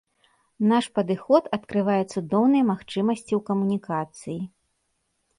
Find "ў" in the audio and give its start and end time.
3.37-3.41